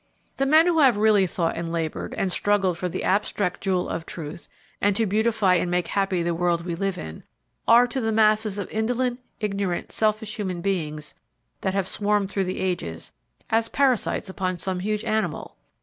The 0.37 0.47
men 0.47 0.65
who 0.65 0.79
have 0.79 0.97
really 0.97 1.27
thought 1.27 1.55
and 1.55 1.71
labored 1.71 2.15
and 2.15 2.31
struggled 2.31 2.75
for 2.75 2.89
the 2.89 3.03
abstract 3.03 3.61
jewel 3.61 3.87
of 3.87 4.03
truth, 4.07 4.49
and 4.81 4.95
to 4.95 5.05
beautify 5.05 5.53
and 5.57 5.69
make 5.69 5.89
happy 5.89 6.23
the 6.23 6.33
world 6.33 6.65
we 6.65 6.73
live 6.73 6.97
in, 6.97 7.21
are, 7.67 7.85
to 7.85 8.01
the 8.01 8.11
masses 8.11 8.57
of 8.57 8.67
indolent, 8.71 9.19
ignorant, 9.41 9.91
selfish 9.91 10.37
human 10.37 10.59
beings 10.59 11.13
that 11.61 11.75
have 11.75 11.87
swarmed 11.87 12.31
through 12.31 12.45
the 12.45 12.61
ages, 12.61 13.11
as 13.51 13.69
parasites 13.69 14.27
upon 14.27 14.57
some 14.57 14.79
huge 14.79 15.03
animal. 15.05 15.55